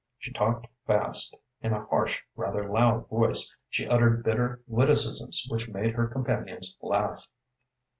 She 0.17 0.33
talked 0.33 0.65
fast, 0.87 1.37
in 1.61 1.73
a 1.73 1.85
harsh, 1.85 2.21
rather 2.35 2.67
loud 2.67 3.07
voice. 3.07 3.53
She 3.69 3.87
uttered 3.87 4.23
bitter 4.23 4.63
witticisms 4.65 5.45
which 5.47 5.69
made 5.69 5.93
her 5.93 6.07
companions 6.07 6.75
laugh. 6.81 7.27